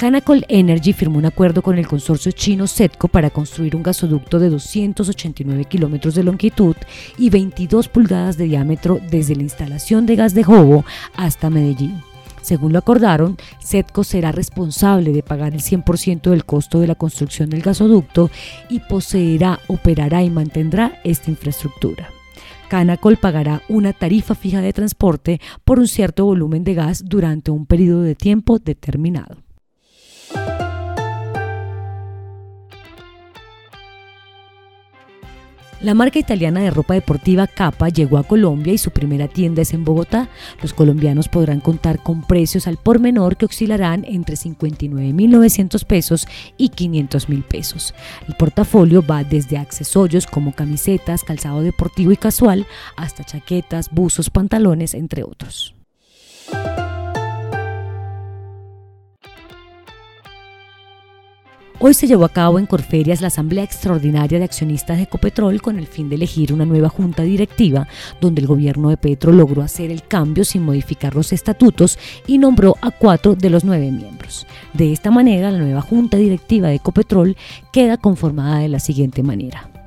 Canacol 0.00 0.46
Energy 0.48 0.94
firmó 0.94 1.18
un 1.18 1.26
acuerdo 1.26 1.60
con 1.60 1.76
el 1.76 1.86
consorcio 1.86 2.32
chino 2.32 2.66
SETCO 2.66 3.08
para 3.08 3.28
construir 3.28 3.76
un 3.76 3.82
gasoducto 3.82 4.38
de 4.38 4.48
289 4.48 5.66
kilómetros 5.66 6.14
de 6.14 6.22
longitud 6.24 6.74
y 7.18 7.28
22 7.28 7.88
pulgadas 7.88 8.38
de 8.38 8.46
diámetro 8.46 8.98
desde 9.10 9.36
la 9.36 9.42
instalación 9.42 10.06
de 10.06 10.16
gas 10.16 10.32
de 10.32 10.42
Jobo 10.42 10.86
hasta 11.14 11.50
Medellín. 11.50 12.00
Según 12.40 12.72
lo 12.72 12.78
acordaron, 12.78 13.36
SETCO 13.58 14.02
será 14.02 14.32
responsable 14.32 15.12
de 15.12 15.22
pagar 15.22 15.52
el 15.52 15.60
100% 15.60 16.30
del 16.30 16.46
costo 16.46 16.80
de 16.80 16.86
la 16.86 16.94
construcción 16.94 17.50
del 17.50 17.60
gasoducto 17.60 18.30
y 18.70 18.80
poseerá, 18.80 19.60
operará 19.66 20.22
y 20.22 20.30
mantendrá 20.30 20.98
esta 21.04 21.30
infraestructura. 21.30 22.08
Canacol 22.70 23.18
pagará 23.18 23.60
una 23.68 23.92
tarifa 23.92 24.34
fija 24.34 24.62
de 24.62 24.72
transporte 24.72 25.42
por 25.62 25.78
un 25.78 25.88
cierto 25.88 26.24
volumen 26.24 26.64
de 26.64 26.72
gas 26.72 27.04
durante 27.04 27.50
un 27.50 27.66
periodo 27.66 28.00
de 28.00 28.14
tiempo 28.14 28.58
determinado. 28.58 29.49
La 35.82 35.94
marca 35.94 36.18
italiana 36.18 36.60
de 36.60 36.70
ropa 36.70 36.92
deportiva 36.92 37.46
Capa 37.46 37.88
llegó 37.88 38.18
a 38.18 38.24
Colombia 38.24 38.74
y 38.74 38.78
su 38.78 38.90
primera 38.90 39.28
tienda 39.28 39.62
es 39.62 39.72
en 39.72 39.82
Bogotá. 39.82 40.28
Los 40.60 40.74
colombianos 40.74 41.28
podrán 41.28 41.60
contar 41.60 42.02
con 42.02 42.20
precios 42.20 42.66
al 42.66 42.76
por 42.76 43.00
menor 43.00 43.38
que 43.38 43.46
oscilarán 43.46 44.04
entre 44.06 44.36
59.900 44.36 45.86
pesos 45.86 46.28
y 46.58 46.68
500.000 46.68 47.42
pesos. 47.44 47.94
El 48.28 48.34
portafolio 48.34 49.02
va 49.02 49.24
desde 49.24 49.56
accesorios 49.56 50.26
como 50.26 50.52
camisetas, 50.52 51.24
calzado 51.24 51.62
deportivo 51.62 52.12
y 52.12 52.18
casual, 52.18 52.66
hasta 52.96 53.24
chaquetas, 53.24 53.90
buzos, 53.90 54.28
pantalones, 54.28 54.92
entre 54.92 55.24
otros. 55.24 55.79
Hoy 61.82 61.94
se 61.94 62.06
llevó 62.06 62.26
a 62.26 62.28
cabo 62.28 62.58
en 62.58 62.66
Corferias 62.66 63.22
la 63.22 63.28
Asamblea 63.28 63.64
Extraordinaria 63.64 64.38
de 64.38 64.44
Accionistas 64.44 64.98
de 64.98 65.04
Ecopetrol 65.04 65.62
con 65.62 65.78
el 65.78 65.86
fin 65.86 66.10
de 66.10 66.16
elegir 66.16 66.52
una 66.52 66.66
nueva 66.66 66.90
junta 66.90 67.22
directiva, 67.22 67.88
donde 68.20 68.42
el 68.42 68.46
gobierno 68.46 68.90
de 68.90 68.98
Petro 68.98 69.32
logró 69.32 69.62
hacer 69.62 69.90
el 69.90 70.02
cambio 70.02 70.44
sin 70.44 70.62
modificar 70.62 71.14
los 71.14 71.32
estatutos 71.32 71.98
y 72.26 72.36
nombró 72.36 72.76
a 72.82 72.90
cuatro 72.90 73.34
de 73.34 73.48
los 73.48 73.64
nueve 73.64 73.90
miembros. 73.90 74.46
De 74.74 74.92
esta 74.92 75.10
manera, 75.10 75.50
la 75.50 75.58
nueva 75.58 75.80
junta 75.80 76.18
directiva 76.18 76.68
de 76.68 76.74
Ecopetrol 76.74 77.34
queda 77.72 77.96
conformada 77.96 78.58
de 78.58 78.68
la 78.68 78.78
siguiente 78.78 79.22
manera. 79.22 79.79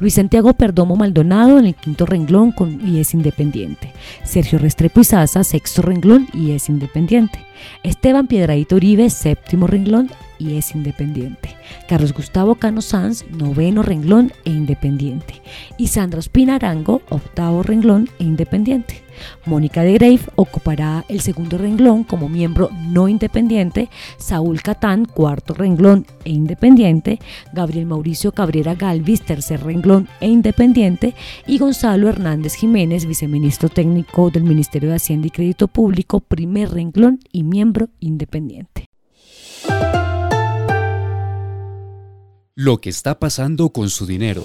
Luis 0.00 0.14
Santiago 0.14 0.54
Perdomo 0.54 0.96
Maldonado 0.96 1.58
en 1.58 1.66
el 1.66 1.74
quinto 1.74 2.06
renglón 2.06 2.54
y 2.84 3.00
es 3.00 3.12
independiente. 3.12 3.92
Sergio 4.24 4.58
Restrepo 4.58 5.00
Izaza, 5.00 5.44
sexto 5.44 5.82
renglón 5.82 6.26
y 6.32 6.52
es 6.52 6.70
independiente. 6.70 7.38
Esteban 7.82 8.26
Piedradito 8.26 8.76
Uribe, 8.76 9.10
séptimo 9.10 9.66
renglón 9.66 10.10
y 10.38 10.56
es 10.56 10.74
independiente. 10.74 11.54
Carlos 11.86 12.14
Gustavo 12.14 12.54
Cano 12.54 12.80
Sanz, 12.80 13.26
noveno 13.30 13.82
renglón 13.82 14.32
e 14.46 14.50
independiente. 14.50 15.42
Y 15.76 15.88
Sandra 15.88 16.20
Ospina 16.20 16.54
Arango, 16.54 17.02
octavo 17.10 17.62
renglón 17.62 18.08
e 18.18 18.24
independiente. 18.24 19.02
Mónica 19.46 19.82
de 19.82 19.94
Grave 19.94 20.20
ocupará 20.36 21.04
el 21.08 21.20
segundo 21.20 21.58
renglón 21.58 22.04
como 22.04 22.28
miembro 22.28 22.70
no 22.88 23.08
independiente, 23.08 23.88
Saúl 24.18 24.62
Catán, 24.62 25.04
cuarto 25.04 25.54
renglón 25.54 26.06
e 26.24 26.30
independiente, 26.30 27.18
Gabriel 27.52 27.86
Mauricio 27.86 28.32
Cabrera 28.32 28.74
Galvis, 28.74 29.22
tercer 29.22 29.62
renglón 29.62 30.08
e 30.20 30.28
independiente, 30.28 31.14
y 31.46 31.58
Gonzalo 31.58 32.08
Hernández 32.08 32.54
Jiménez, 32.54 33.06
viceministro 33.06 33.68
técnico 33.68 34.30
del 34.30 34.44
Ministerio 34.44 34.90
de 34.90 34.96
Hacienda 34.96 35.26
y 35.26 35.30
Crédito 35.30 35.68
Público, 35.68 36.20
primer 36.20 36.70
renglón 36.70 37.20
y 37.32 37.42
miembro 37.42 37.88
independiente. 38.00 38.86
Lo 42.54 42.80
que 42.80 42.90
está 42.90 43.18
pasando 43.18 43.70
con 43.70 43.88
su 43.88 44.06
dinero. 44.06 44.44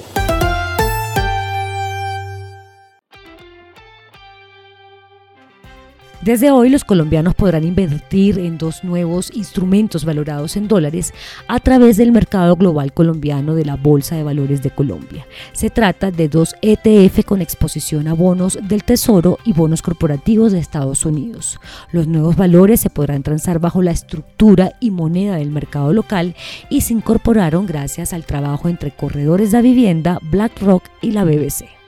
Desde 6.26 6.50
hoy 6.50 6.70
los 6.70 6.84
colombianos 6.84 7.36
podrán 7.36 7.64
invertir 7.64 8.40
en 8.40 8.58
dos 8.58 8.84
nuevos 8.84 9.30
instrumentos 9.36 10.06
valorados 10.06 10.58
en 10.58 10.68
dólares 10.68 11.14
a 11.48 11.60
través 11.60 11.98
del 11.98 12.12
mercado 12.12 12.56
global 12.56 12.94
colombiano 12.94 13.54
de 13.54 13.64
la 13.64 13.76
Bolsa 13.76 14.16
de 14.16 14.24
Valores 14.24 14.64
de 14.64 14.72
Colombia. 14.72 15.28
Se 15.54 15.70
trata 15.70 16.10
de 16.10 16.28
dos 16.28 16.56
ETF 16.64 17.24
con 17.26 17.44
exposición 17.44 18.08
a 18.08 18.16
bonos 18.16 18.58
del 18.64 18.84
Tesoro 18.84 19.38
y 19.46 19.54
bonos 19.54 19.84
corporativos 19.84 20.52
de 20.52 20.58
Estados 20.58 21.06
Unidos. 21.06 21.60
Los 21.92 22.08
nuevos 22.08 22.36
valores 22.36 22.80
se 22.80 22.90
podrán 22.90 23.22
transar 23.22 23.60
bajo 23.60 23.84
la 23.84 23.92
estructura 23.92 24.72
y 24.80 24.90
moneda 24.90 25.36
del 25.36 25.52
mercado 25.52 25.94
local 25.94 26.34
y 26.72 26.82
se 26.82 26.94
incorporaron 26.94 27.68
gracias 27.68 28.14
al 28.14 28.26
trabajo 28.26 28.68
entre 28.68 28.90
corredores 28.90 29.52
de 29.52 29.62
vivienda, 29.62 30.18
BlackRock 30.24 30.86
y 31.04 31.12
la 31.12 31.24
BBC. 31.24 31.85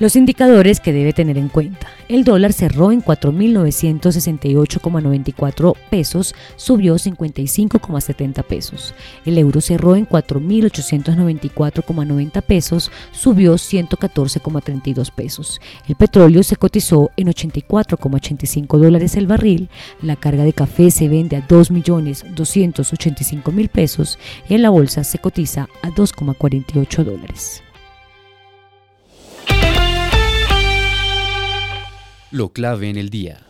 Los 0.00 0.16
indicadores 0.16 0.80
que 0.80 0.92
debe 0.92 1.12
tener 1.12 1.38
en 1.38 1.48
cuenta. 1.48 1.86
El 2.08 2.24
dólar 2.24 2.52
cerró 2.52 2.90
en 2.90 3.00
4.968,94 3.00 5.76
pesos, 5.88 6.34
subió 6.56 6.96
55,70 6.96 8.42
pesos. 8.42 8.92
El 9.24 9.38
euro 9.38 9.60
cerró 9.60 9.94
en 9.94 10.08
4.894,90 10.08 12.42
pesos, 12.42 12.90
subió 13.12 13.54
114,32 13.54 15.12
pesos. 15.12 15.60
El 15.86 15.94
petróleo 15.94 16.42
se 16.42 16.56
cotizó 16.56 17.12
en 17.16 17.28
84,85 17.28 18.78
dólares 18.78 19.16
el 19.16 19.28
barril. 19.28 19.68
La 20.02 20.16
carga 20.16 20.42
de 20.42 20.52
café 20.52 20.90
se 20.90 21.08
vende 21.08 21.36
a 21.36 21.46
2.285.000 21.46 23.68
pesos 23.68 24.18
y 24.48 24.54
en 24.54 24.62
la 24.62 24.70
bolsa 24.70 25.04
se 25.04 25.20
cotiza 25.20 25.68
a 25.82 25.90
2,48 25.90 27.04
dólares. 27.04 27.62
Lo 32.34 32.52
clave 32.52 32.90
en 32.90 32.96
el 32.96 33.10
día. 33.10 33.43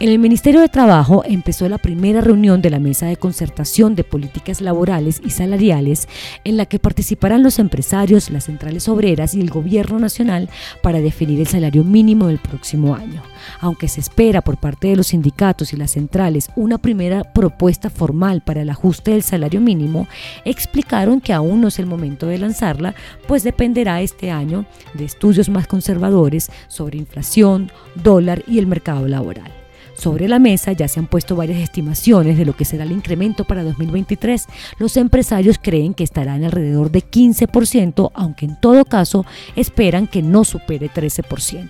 En 0.00 0.08
el 0.08 0.18
Ministerio 0.18 0.62
de 0.62 0.70
Trabajo 0.70 1.24
empezó 1.26 1.68
la 1.68 1.76
primera 1.76 2.22
reunión 2.22 2.62
de 2.62 2.70
la 2.70 2.78
Mesa 2.78 3.04
de 3.04 3.18
Concertación 3.18 3.94
de 3.94 4.02
Políticas 4.02 4.62
Laborales 4.62 5.20
y 5.22 5.28
Salariales 5.28 6.08
en 6.42 6.56
la 6.56 6.64
que 6.64 6.78
participarán 6.78 7.42
los 7.42 7.58
empresarios, 7.58 8.30
las 8.30 8.44
centrales 8.44 8.88
obreras 8.88 9.34
y 9.34 9.42
el 9.42 9.50
Gobierno 9.50 9.98
Nacional 9.98 10.48
para 10.82 11.02
definir 11.02 11.38
el 11.38 11.46
salario 11.46 11.84
mínimo 11.84 12.28
del 12.28 12.38
próximo 12.38 12.94
año. 12.94 13.22
Aunque 13.60 13.88
se 13.88 14.00
espera 14.00 14.40
por 14.40 14.56
parte 14.56 14.88
de 14.88 14.96
los 14.96 15.08
sindicatos 15.08 15.74
y 15.74 15.76
las 15.76 15.90
centrales 15.90 16.48
una 16.56 16.78
primera 16.78 17.22
propuesta 17.34 17.90
formal 17.90 18.40
para 18.40 18.62
el 18.62 18.70
ajuste 18.70 19.10
del 19.10 19.22
salario 19.22 19.60
mínimo, 19.60 20.08
explicaron 20.46 21.20
que 21.20 21.34
aún 21.34 21.60
no 21.60 21.68
es 21.68 21.78
el 21.78 21.84
momento 21.84 22.26
de 22.26 22.38
lanzarla, 22.38 22.94
pues 23.28 23.44
dependerá 23.44 24.00
este 24.00 24.30
año 24.30 24.64
de 24.94 25.04
estudios 25.04 25.50
más 25.50 25.66
conservadores 25.66 26.50
sobre 26.68 26.96
inflación, 26.96 27.70
dólar 28.02 28.42
y 28.46 28.58
el 28.60 28.66
mercado 28.66 29.06
laboral. 29.06 29.59
Sobre 29.94 30.28
la 30.28 30.38
mesa 30.38 30.72
ya 30.72 30.88
se 30.88 31.00
han 31.00 31.06
puesto 31.06 31.36
varias 31.36 31.60
estimaciones 31.60 32.38
de 32.38 32.44
lo 32.44 32.56
que 32.56 32.64
será 32.64 32.84
el 32.84 32.92
incremento 32.92 33.44
para 33.44 33.62
2023. 33.62 34.46
Los 34.78 34.96
empresarios 34.96 35.58
creen 35.60 35.94
que 35.94 36.04
estará 36.04 36.36
en 36.36 36.44
alrededor 36.44 36.90
de 36.90 37.04
15%, 37.04 38.10
aunque 38.14 38.46
en 38.46 38.60
todo 38.60 38.84
caso 38.84 39.26
esperan 39.56 40.06
que 40.06 40.22
no 40.22 40.44
supere 40.44 40.90
13%. 40.90 41.68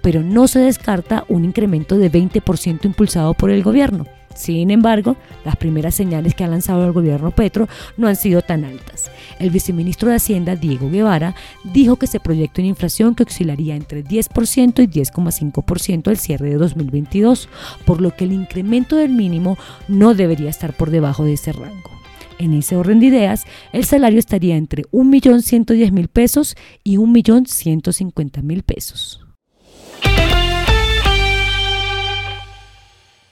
Pero 0.00 0.22
no 0.22 0.48
se 0.48 0.60
descarta 0.60 1.24
un 1.28 1.44
incremento 1.44 1.98
de 1.98 2.10
20% 2.10 2.84
impulsado 2.84 3.34
por 3.34 3.50
el 3.50 3.62
gobierno. 3.62 4.06
Sin 4.34 4.70
embargo, 4.70 5.16
las 5.44 5.56
primeras 5.56 5.94
señales 5.94 6.34
que 6.34 6.44
ha 6.44 6.48
lanzado 6.48 6.84
el 6.84 6.92
gobierno 6.92 7.30
Petro 7.30 7.68
no 7.96 8.08
han 8.08 8.16
sido 8.16 8.42
tan 8.42 8.64
altas. 8.64 9.10
El 9.38 9.50
viceministro 9.50 10.08
de 10.08 10.16
Hacienda, 10.16 10.56
Diego 10.56 10.90
Guevara, 10.90 11.34
dijo 11.64 11.96
que 11.96 12.06
se 12.06 12.20
proyecta 12.20 12.60
una 12.60 12.68
inflación 12.68 13.14
que 13.14 13.24
oscilaría 13.24 13.76
entre 13.76 14.04
10% 14.04 14.82
y 14.82 14.86
10,5% 14.86 16.08
al 16.08 16.16
cierre 16.16 16.50
de 16.50 16.56
2022, 16.56 17.48
por 17.84 18.00
lo 18.00 18.14
que 18.14 18.24
el 18.24 18.32
incremento 18.32 18.96
del 18.96 19.10
mínimo 19.10 19.58
no 19.88 20.14
debería 20.14 20.50
estar 20.50 20.72
por 20.76 20.90
debajo 20.90 21.24
de 21.24 21.34
ese 21.34 21.52
rango. 21.52 21.90
En 22.38 22.52
ese 22.54 22.76
orden 22.76 22.98
de 22.98 23.06
ideas, 23.06 23.44
el 23.72 23.84
salario 23.84 24.18
estaría 24.18 24.56
entre 24.56 24.84
1.110.000 24.90 26.08
pesos 26.08 26.56
y 26.82 26.96
1.150.000 26.96 28.62
pesos. 28.62 29.21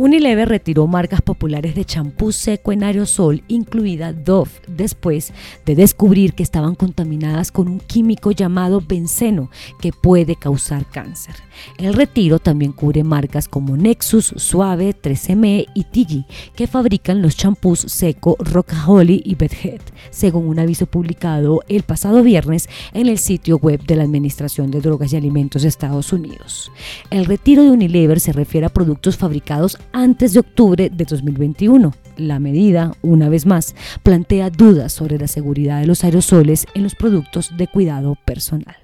Unilever 0.00 0.48
retiró 0.48 0.86
marcas 0.86 1.22
populares 1.22 1.74
de 1.74 1.84
champú 1.84 2.30
seco 2.30 2.70
en 2.70 2.84
aerosol, 2.84 3.42
incluida 3.48 4.12
Dove, 4.12 4.52
después 4.68 5.32
de 5.66 5.74
descubrir 5.74 6.34
que 6.34 6.44
estaban 6.44 6.76
contaminadas 6.76 7.50
con 7.50 7.66
un 7.66 7.80
químico 7.80 8.30
llamado 8.30 8.80
benceno 8.80 9.50
que 9.80 9.90
puede 9.90 10.36
causar 10.36 10.86
cáncer. 10.86 11.34
El 11.78 11.94
retiro 11.94 12.38
también 12.38 12.70
cubre 12.70 13.02
marcas 13.02 13.48
como 13.48 13.76
Nexus, 13.76 14.34
Suave, 14.36 14.94
3M 14.94 15.66
y 15.74 15.82
Tigi, 15.82 16.26
que 16.54 16.68
fabrican 16.68 17.20
los 17.20 17.36
champús 17.36 17.80
seco 17.80 18.36
Rockaholic 18.38 19.26
y 19.26 19.34
Bedhead, 19.34 19.80
según 20.10 20.46
un 20.46 20.60
aviso 20.60 20.86
publicado 20.86 21.62
el 21.68 21.82
pasado 21.82 22.22
viernes 22.22 22.68
en 22.92 23.08
el 23.08 23.18
sitio 23.18 23.58
web 23.58 23.82
de 23.84 23.96
la 23.96 24.04
Administración 24.04 24.70
de 24.70 24.80
Drogas 24.80 25.12
y 25.12 25.16
Alimentos 25.16 25.62
de 25.62 25.68
Estados 25.68 26.12
Unidos. 26.12 26.70
El 27.10 27.24
retiro 27.24 27.64
de 27.64 27.72
Unilever 27.72 28.20
se 28.20 28.32
refiere 28.32 28.68
a 28.68 28.72
productos 28.72 29.16
fabricados 29.16 29.76
antes 29.92 30.32
de 30.32 30.40
octubre 30.40 30.90
de 30.90 31.04
2021. 31.04 31.94
La 32.16 32.38
medida, 32.38 32.92
una 33.02 33.28
vez 33.28 33.46
más, 33.46 33.74
plantea 34.02 34.50
dudas 34.50 34.92
sobre 34.92 35.18
la 35.18 35.28
seguridad 35.28 35.80
de 35.80 35.86
los 35.86 36.04
aerosoles 36.04 36.66
en 36.74 36.82
los 36.82 36.94
productos 36.94 37.56
de 37.56 37.66
cuidado 37.66 38.16
personal. 38.24 38.76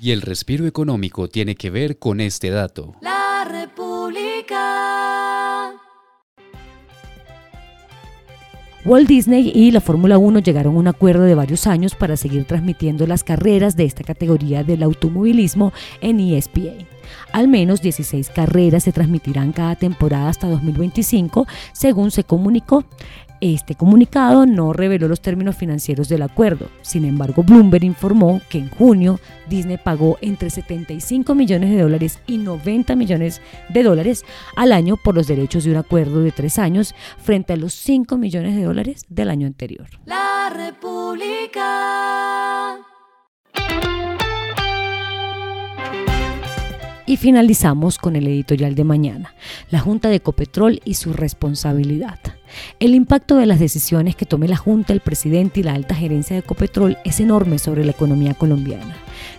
Y 0.00 0.10
el 0.10 0.22
respiro 0.22 0.66
económico 0.66 1.28
tiene 1.28 1.54
que 1.54 1.70
ver 1.70 1.98
con 1.98 2.20
este 2.20 2.50
dato. 2.50 2.94
La 3.00 3.15
Walt 8.86 9.08
Disney 9.08 9.50
y 9.52 9.72
la 9.72 9.80
Fórmula 9.80 10.16
1 10.16 10.38
llegaron 10.38 10.76
a 10.76 10.78
un 10.78 10.86
acuerdo 10.86 11.24
de 11.24 11.34
varios 11.34 11.66
años 11.66 11.96
para 11.96 12.16
seguir 12.16 12.44
transmitiendo 12.44 13.04
las 13.08 13.24
carreras 13.24 13.74
de 13.74 13.84
esta 13.84 14.04
categoría 14.04 14.62
del 14.62 14.84
automovilismo 14.84 15.72
en 16.00 16.20
ESPN. 16.20 16.86
Al 17.32 17.48
menos 17.48 17.82
16 17.82 18.30
carreras 18.30 18.84
se 18.84 18.92
transmitirán 18.92 19.50
cada 19.50 19.74
temporada 19.74 20.28
hasta 20.28 20.46
2025, 20.46 21.48
según 21.72 22.12
se 22.12 22.22
comunicó. 22.22 22.84
Este 23.54 23.76
comunicado 23.76 24.44
no 24.44 24.72
reveló 24.72 25.06
los 25.06 25.20
términos 25.20 25.54
financieros 25.54 26.08
del 26.08 26.22
acuerdo. 26.22 26.68
Sin 26.82 27.04
embargo, 27.04 27.44
Bloomberg 27.44 27.84
informó 27.84 28.40
que 28.48 28.58
en 28.58 28.68
junio 28.70 29.20
Disney 29.48 29.76
pagó 29.76 30.18
entre 30.20 30.50
75 30.50 31.32
millones 31.36 31.70
de 31.70 31.80
dólares 31.80 32.18
y 32.26 32.38
90 32.38 32.96
millones 32.96 33.40
de 33.68 33.84
dólares 33.84 34.24
al 34.56 34.72
año 34.72 34.96
por 34.96 35.14
los 35.14 35.28
derechos 35.28 35.62
de 35.62 35.70
un 35.70 35.76
acuerdo 35.76 36.22
de 36.22 36.32
tres 36.32 36.58
años 36.58 36.92
frente 37.18 37.52
a 37.52 37.56
los 37.56 37.72
5 37.74 38.18
millones 38.18 38.56
de 38.56 38.64
dólares 38.64 39.04
del 39.08 39.30
año 39.30 39.46
anterior. 39.46 39.86
La 40.06 40.50
República. 40.52 42.16
Y 47.06 47.16
finalizamos 47.16 47.98
con 47.98 48.16
el 48.16 48.26
editorial 48.26 48.74
de 48.74 48.82
mañana, 48.82 49.34
la 49.70 49.78
Junta 49.78 50.08
de 50.08 50.16
Ecopetrol 50.16 50.80
y 50.84 50.94
su 50.94 51.12
responsabilidad. 51.12 52.18
El 52.80 52.96
impacto 52.96 53.36
de 53.36 53.46
las 53.46 53.60
decisiones 53.60 54.16
que 54.16 54.26
tome 54.26 54.48
la 54.48 54.56
Junta, 54.56 54.92
el 54.92 55.00
presidente 55.00 55.60
y 55.60 55.62
la 55.62 55.74
alta 55.74 55.94
gerencia 55.94 56.34
de 56.34 56.40
Ecopetrol 56.40 56.98
es 57.04 57.20
enorme 57.20 57.58
sobre 57.58 57.84
la 57.84 57.92
economía 57.92 58.34
colombiana. 58.34 58.96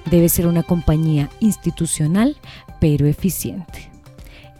Debe 0.09 0.29
ser 0.29 0.47
una 0.47 0.63
compañía 0.63 1.29
institucional, 1.41 2.37
pero 2.79 3.05
eficiente. 3.05 3.91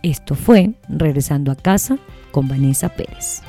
Esto 0.04 0.36
fue 0.36 0.74
Regresando 0.90 1.52
a 1.52 1.56
casa 1.56 1.98
con 2.32 2.48
Vanessa 2.48 2.90
Pérez. 2.90 3.42